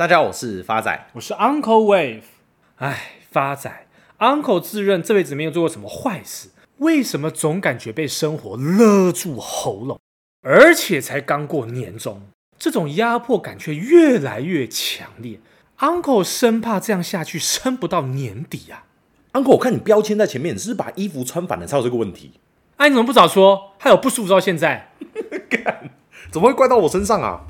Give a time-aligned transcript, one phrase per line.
[0.00, 2.22] 大家好，我是发仔，我是 Uncle Wave。
[2.76, 3.86] 哎，发仔
[4.18, 10.00] ，Uncle 自认这辈子没有做过什么坏事，为什么总感觉被生活勒住喉咙？
[10.40, 12.22] 而且才刚过年终，
[12.58, 15.38] 这种压迫感却越来越强烈。
[15.80, 18.86] Uncle 生怕这样下去撑不到年底啊
[19.34, 22.40] ！Uncle，我看你标签在前面，你是不是把衣服穿反了才有这个问题？
[22.76, 23.72] 哎，你怎么不早说？
[23.78, 24.92] 还有不舒服到现在，
[26.32, 27.42] 怎么会怪到我身上啊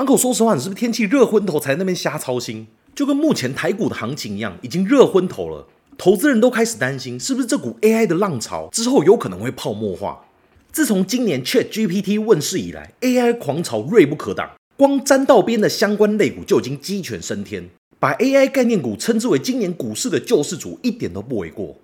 [0.00, 2.66] ？Uncle，说实话，你是不是天气热昏头才在那边瞎操心？
[2.94, 5.66] 就跟目前台股的行情一样，已经热昏头了，
[5.98, 10.24] 投资人都开始担心，是不是这股 AI 的浪潮之后有可能会泡沫化？
[10.72, 21.76] 自从今年 ChatGPT 问世以来，AI 狂潮锐不可挡，光沾到边的相关类股就已经鸡犬升天，把 AI 概念股称之为今年股市的救世主，一点都不为过。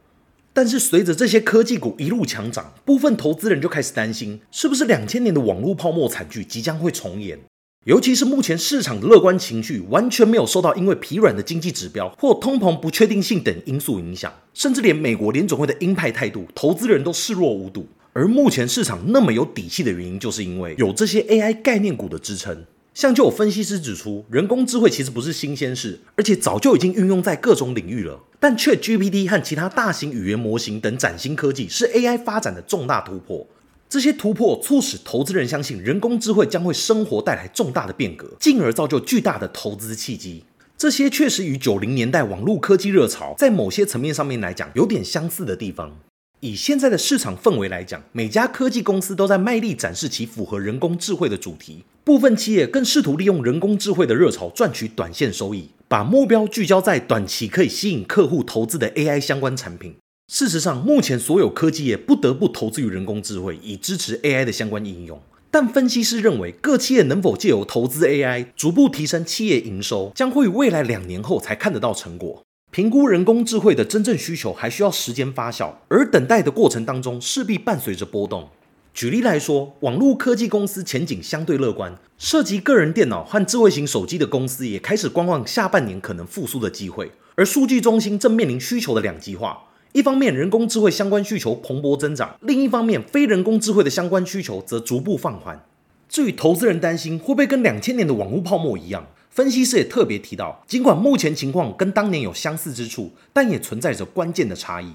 [0.54, 7.38] 但是随着这些科技股一路强涨，部分投资人就开始担心，是不是两千年的网络泡沫惨剧即将会重演？
[7.86, 17.86] 尤其是目前市场的乐观情绪完全没有受到因为疲软的经济指标或通膨不确定性等因素影响，甚至连美国联总会的鹰派态度，投资人都视若无睹。
[18.12, 22.64] 而目前市场那么有底气的原因，就是因为有这些 AI 概念股的支撑。
[22.92, 28.18] 像就有分析师指出，人工智慧其实不是新鲜事，而且早就已经运用在各种领域了。
[28.40, 33.46] 但 ChatGPT 和其他大型语言模型等崭新科技是 AI 发展的重大突破。
[33.88, 40.44] 这些突破促使投资人相信人工智慧将为生活带来重大的变革，进而造就巨大的投资契机。
[40.76, 45.96] 这些确实与九零年代网络科技热潮在某些层面上面来讲有点相似的地方。
[46.40, 59.94] 以现在的市场氛围来讲，每家科技公司都在卖力展示其符合人工智慧的主题，部分企业更试图利用人工智慧的热潮赚取短线收益，把目标聚焦在短期可以吸引客户投资的 AI 相关产品。
[60.28, 65.20] 事实上，目前所有科技业不得不投资于人工智慧，以支持 AI 的相关应用。
[65.52, 72.42] 但分析师认为，各企业能否借由投资 AI，逐步提升企业营收，将会未来两年后才看得到成果。
[72.72, 78.48] 评估人工智慧的真正需求，还需要时间发酵，而等待的过程当中，势必伴随着波动。
[78.92, 87.12] 举例来说，网络科技公司前景相对乐观，涉及个人电脑和智慧型手机的公司也开始观望下半年可能复苏的机会。
[87.36, 89.62] 而数据中心正面临需求的两极化。
[89.96, 95.64] 一方面，人工智慧相关需求蓬勃增长；另一方面，非人工智慧的相关需求则逐步放缓。
[96.06, 104.92] 至于投资人担心会不会跟两千年的网络泡沫一样，分析师也特别提到，尽管目前情况跟当年有相似之处，但也存在着关键的差异。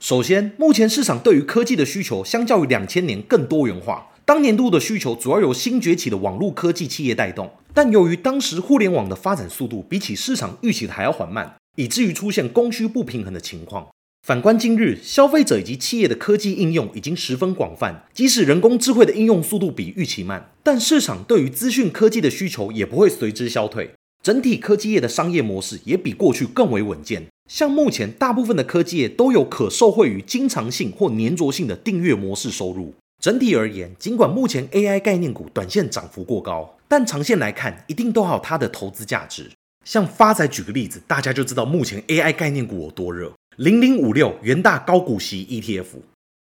[0.00, 4.08] 首先，目前市场对于科技的需求相较于两千年更多元化。
[4.24, 13.86] 当年度的需求主要由新崛起的网络科技企业带动，但由于当时互联网的发展速度比起市场预期的还要缓慢，以至于出现供需不平衡的情况。
[14.22, 23.90] 反观今日，消费者以及企业的科技应用已经十分广泛，即使人工智慧的应用速度比预期慢，但市场对于资讯科技的需求也不会随之消退。
[24.22, 27.26] 整体科技业的商业模式也比过去更为稳健。
[27.50, 32.94] 像目前大部分的科技业都有可受惠于经常性或黏着性的订阅模式收入。
[33.20, 39.50] 整体而言，尽管目前 AI 概念股短线涨幅过高，但长线来看，一定都好它的投资价值。
[39.84, 43.32] 像发仔举个例子，大家就知道目前 AI 概念股有多热。
[43.60, 45.84] 零零五六元大高股息 ETF，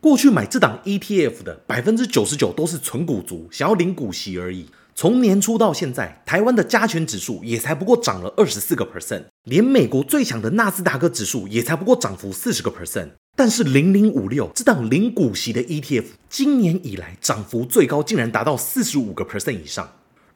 [0.01, 4.65] 过去买这档 ETF 的百分之九十九都是存股族，想要领股息而已。
[4.95, 13.11] 从年初到现在，台湾的加权指数也才不过涨了二十四个 percent，连美国最强的纳斯达克指数也才不过涨幅四十个 percent。
[13.37, 19.87] 但是零零五六这档领股息的 ETF，今年以来涨幅最高竟然达到四十五个 percent 以上。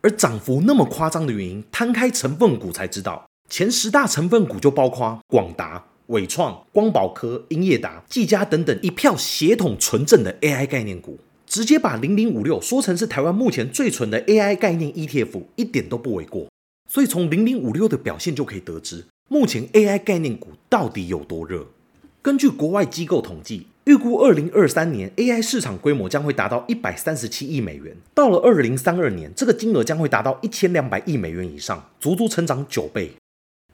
[0.03, 5.83] 而涨幅那么夸张的原因，摊开成分股才知道，前十大成分股就包括广达。
[6.09, 16.47] 伟创、光宝科、英业达、技嘉等等一票血统纯正的 AI 概念股，直接把零零五六说成是台湾目前最纯的 AI 概念 ETF，一点都不为过。
[16.89, 21.67] 所以从零零五六的表现就可以得知，目前 AI 概念股到底有多热。
[22.23, 33.13] 根据国外机构统计，预估二零二三年 AI 市场规模将会达到一百三十七亿美元，到了二零三二年，这个金额将会达到一千两百亿美元以上，足足成长九倍。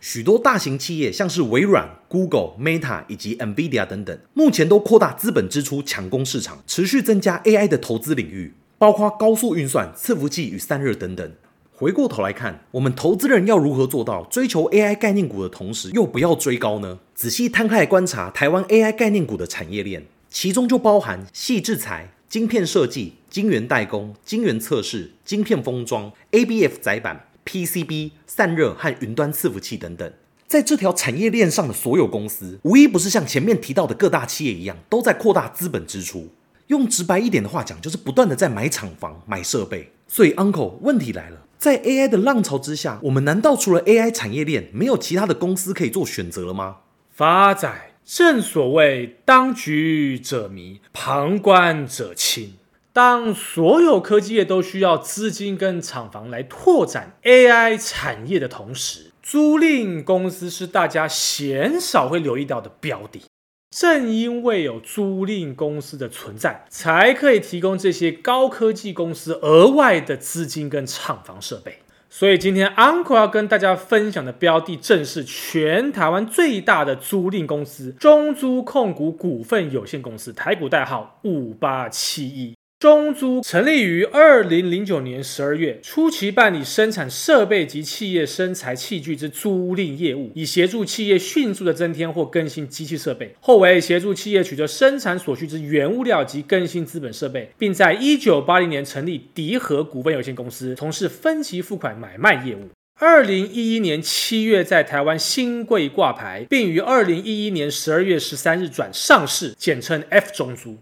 [0.02, 11.32] 许多大型企业，像是微软、Google、Meta 以及 NVIDIA 等等，目前都扩大资本支出，抢攻市场，持续增加 AI 的投资领域，包括高速运算、伺服器与散热等等。
[11.70, 16.98] 回过头来看，我们投资人要如何做到追求 AI 概念股的同时，又不要追高呢？
[17.14, 27.26] 仔细摊开来观察台湾 AI 概念股的产业链，其中就包含矽智财、晶片设计、晶圆代工、晶圆测试、晶片封装、ABF 载板。
[27.44, 30.12] PCB、散热和云端伺服器等等，
[30.46, 36.30] 在这条产业链上的所有公司，无一不是像前面提到的各大企业一样，都在扩大资本支出。
[36.68, 39.92] 用直白一点的话讲，就是不断的在买厂房、买设备。
[40.06, 46.76] 所以，Uncle，问题来了，在 AI 的浪潮之下，我们难道除了 AI 产业链，没有其他的公司可以做选择了吗？
[47.10, 47.70] 发仔，
[48.04, 52.54] 正所谓当局者迷，旁观者清。
[52.92, 63.22] 当所有科技业都需要资金跟厂房来拓展 AI 产业的同时，租赁公司是大家鲜少会留意到的标的。
[63.70, 71.78] 正因为有租赁公司的存在，才可以提供这些高科技公司额外的资金跟厂房设备。
[72.10, 82.54] 所以今天 Uncle 要跟大家分享的标的，正是全台湾最大的租赁公司——中租控股股份有限公司，台股代号五八七一。
[82.82, 102.68] 中租成立于二零零九年十二月，初期办理生产设备及企业生财器具之租赁业务，以协助企业迅速的增添或更新机器设备；后为协助企业取得生产所需之原物料及更新资本设备，并在一九八零年成立迪和股份有限公司，从事分期付款买卖业务。
[102.98, 110.76] 二零一一年七月在台湾新柜挂牌，并于二零一一年十二月十三日转上市，简称 F 中租。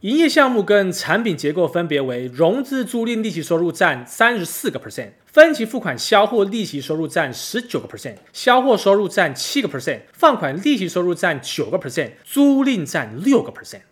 [0.00, 13.82] 营业项目跟产品结构分别为融资租赁利息收入占三十四个 percent，分期付款销货利息收入占十九个 percent，销货收入占七个 percent，放款利息收入占九个 percent，租赁占六个 percent。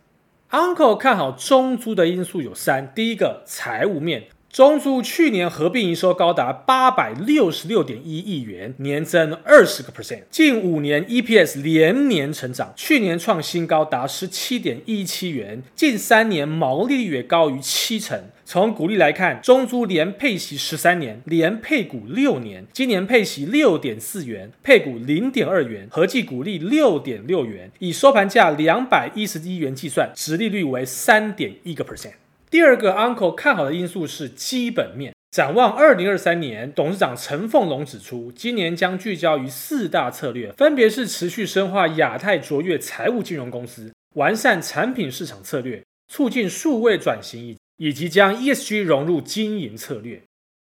[0.50, 4.28] Uncle 看好中租的因素有三：第一个，财务面。
[4.58, 18.20] 中租去年合并营收高达八百六十六点一亿元，年增二十个 percent，近五年 EPS 连年成长，去年创新高达十七点一七元，近三年毛利率也高于七成。
[18.44, 32.14] 从股利来看，中租连配息十三年，连配股六年，今年配息六点四元，配股零点二元，合计股利六点六元，以收盘价两百一十一元计算，殖利率为三点一个 percent。
[32.50, 35.12] 第二个 Uncle 看好的因素是基本面。
[35.30, 50.22] 展望二零二三年，董事长陈凤龙指出，今年将聚焦于四大策略，分别是持续深化亚太卓越财务金融公司，完善产品市场策略，促进数位转型，以以及将 ESG 融入经营策略。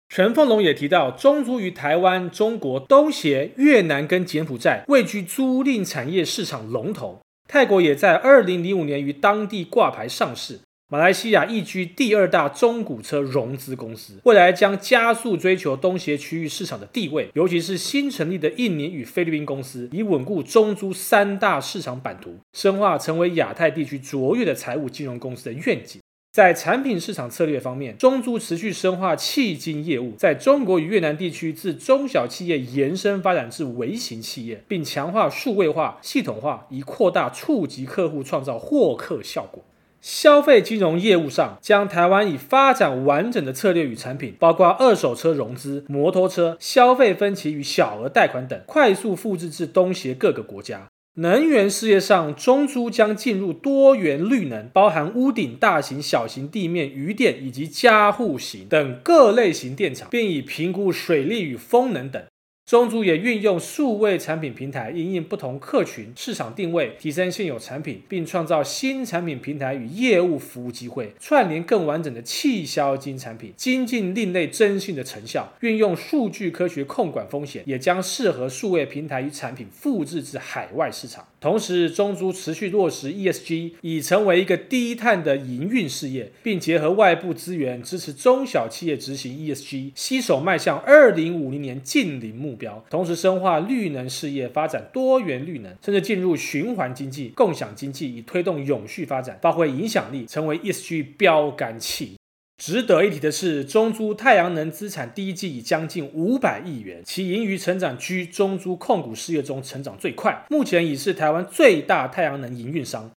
[0.10, 10.60] 陈凤龙也提到，中租于台湾、中国、东协、越南跟柬埔寨位居租赁产业市场龙头，泰国也在二零零五年于当地挂牌上市。
[10.88, 26.00] 马来西亚易居第二大中古车融资公司，未来将加速追求东协区域市场的地位，尤其是新成立的印尼与菲律宾公司，以稳固中租三大市场版图，深化成为亚太地区卓越的财务金融公司的愿景。
[26.32, 39.64] 在产品市场策略方面，中租持续深化企金业务，在中国与越南地区自中小企业延伸发展至微型企业，并强化数位化、系统化，以扩大触及客户，创造获客效果。
[40.06, 50.88] 消费金融业务上，将台湾以发展完整的策略与产品，包括二手车融资、摩托车、消费分期与小额贷款等，快速复制至东协各个国家。
[51.16, 62.22] 能源事业上，中珠将进入多元绿能，包含屋顶、大型、小型地面余电以及家户型等各类型电厂，并以评估水利与风能等。
[62.66, 75.54] 中组也运用数位产品平台，因应不同客群市场定位，提升现有产品，并创造新产品平台与业务服务机会，串联更完整的气销金产品，精进另类征信的成效。
[75.60, 81.24] 运用数据科学控管风险，也将适合数位平台与产品复制至海外市场。
[81.46, 92.84] 同时，中租持续落实 ESG，已成为一个低碳的营运事业，并结合外部资源支持中小企业执行 ESG，携手迈向二零五零年净零目标。
[92.90, 102.16] 同时，深化绿能事业，发展多元绿能，甚至进入循环经济、共享经济，以推动永续发展，发挥影响力，成为 ESG 标杆企。
[102.58, 113.12] 值得一提的是，中租太阳能资产第一季已将近五百亿元，其盈余成长居中租控股事业中成长最快，目前已是台湾最大太阳能营运商。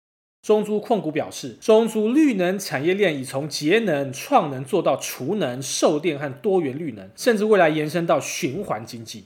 [0.42, 9.24] 中租控股表示，中租绿能产业链已从节能、创能做到储能、售电和多元绿能，甚至未来延伸到循环经济。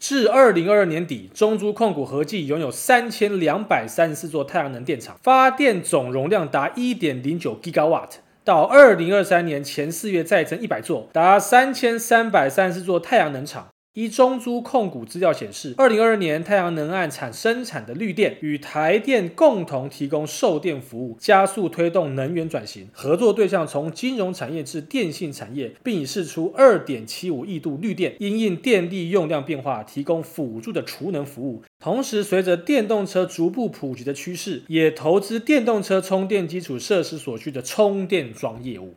[0.00, 8.10] 至二零二二年底，中租控股合计拥有三千两百三十四座太阳能电厂，发电总容量达一点零九 Gigawatt。
[8.48, 13.68] 到二零二三年前四月再增一百座，达三千三百三十座太阳能厂。
[13.98, 22.88] 依中租控股资料显示，二零二二年太阳能案产生产的绿电与台电共同提供售电服务，加速推动能源转型。
[22.92, 31.64] 合作对象从金融产业至电信产业，并已释出二点七五亿度绿电，因应电力用量变化，提供辅助的储能服务。
[31.80, 38.94] 同时，随着电动车逐步普及的趋势，也投资电动车充电基础设施所需的充电桩业务。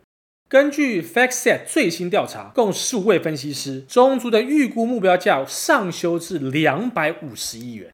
[0.51, 7.89] 根据 FactSet 最新调查，共十五位分析师，中租的预估目标价上修至两百五十亿元。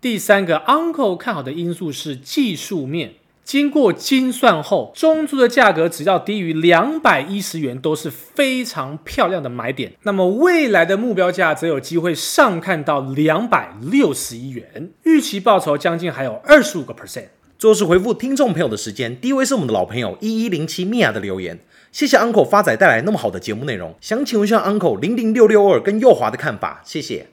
[0.00, 9.94] 第三个 Uncle 看好的因素是技术面，经过精算后，中租的价格只要低于两百一十元都是非常漂亮的买点。
[10.04, 17.24] 那么未来的目标价则有机会上看到两百六十亿元，预期报酬将近还有二十五个 percent。
[17.58, 21.58] 最后是回复听众朋友的时间，第一位是我们的老朋友一一零七米娅的留言。
[21.96, 27.28] 谢谢 Uncle 发仔带来那么好的节目内容，想请问一下 Uncle 零零六六二跟右滑的看法，谢谢。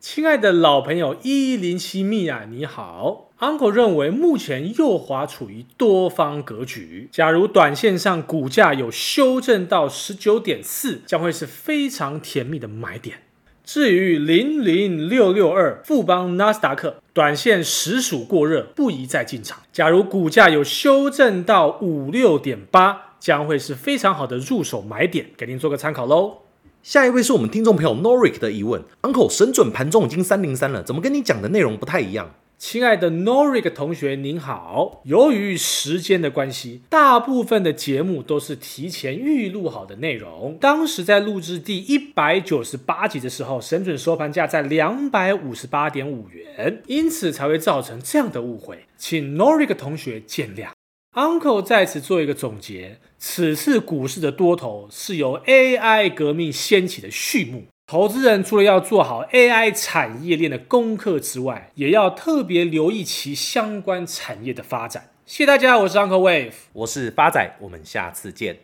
[0.00, 13.20] 亲爱的老朋友一一零七蜜啊，你好，Uncle 认为目前右滑处于多方格局，假如短线上股价有修正到十九点四，将会是非常甜蜜的买点。
[13.64, 19.60] 至于零零六六二富邦纳斯达克，短线实属过热，不宜再进场。
[19.72, 23.11] 假如股价有修正到五六点八。
[23.22, 26.38] 将会是非常好的入手买点，给您做个参考喽。
[26.82, 32.34] 下一位是我们听众朋友 Norik 的疑问：Uncle 神准盘中已经三零三了，怎么跟你讲的内容不太一样？
[32.58, 40.58] 亲爱的 Norik 同学您好，由于时间的关系，大部分的节目都是提前预录好的内容。
[40.60, 50.71] 当时在录制第一百九十八集的时候，神准收盘价在两百五十八点五元，因此才会造成这样的误会，请 Norik 同学见谅。
[51.14, 57.64] Uncle 在此做一个总结：此次股市的多头是由 AI 革命掀起的序幕。
[57.86, 65.10] 投资人除了要做好 AI 产业链的功课之外，也要特别留意其相关产业的发展。
[65.26, 68.56] 谢谢大家，我是 Uncle Wave，我是八仔，我们下次见。